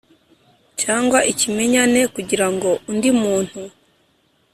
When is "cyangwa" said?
0.81-1.19